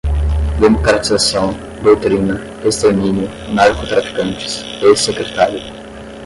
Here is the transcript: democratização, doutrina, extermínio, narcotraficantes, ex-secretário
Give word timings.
democratização, 0.59 1.53
doutrina, 1.83 2.41
extermínio, 2.65 3.29
narcotraficantes, 3.53 4.63
ex-secretário 4.81 5.61